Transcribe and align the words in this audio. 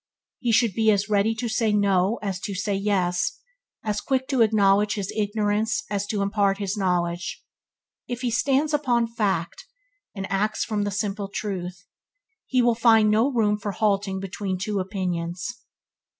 He 0.39 0.51
should 0.51 0.73
be 0.73 0.89
as 0.89 1.09
ready 1.09 1.35
to 1.35 1.47
say 1.47 1.71
"no" 1.71 2.17
as 2.23 2.41
"yes", 2.67 3.37
as 3.83 4.01
quick 4.01 4.27
to 4.29 4.41
acknowledge 4.41 4.95
his 4.95 5.13
ignorance 5.15 5.83
as 5.91 6.07
to 6.07 6.23
impart 6.23 6.57
his 6.57 6.75
knowledge. 6.75 7.43
If 8.07 8.21
he 8.21 8.31
stands 8.31 8.73
upon 8.73 9.05
fact, 9.13 9.67
and 10.15 10.25
acts 10.31 10.65
from 10.65 10.85
the 10.85 10.89
simple 10.89 11.27
truth, 11.27 11.85
he 12.47 12.63
will 12.63 12.73
find 12.73 13.11
no 13.11 13.31
room 13.31 13.59
for 13.59 13.73
halting 13.73 14.19
between 14.19 14.57
two 14.57 14.79
opinions. 14.79 15.45